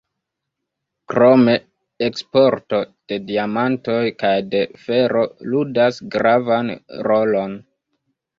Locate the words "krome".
1.11-1.53